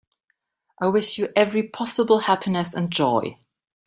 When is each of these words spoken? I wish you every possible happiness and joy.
I 0.81 0.87
wish 0.87 1.19
you 1.19 1.29
every 1.35 1.61
possible 1.61 2.21
happiness 2.21 2.73
and 2.73 2.89
joy. 2.91 3.35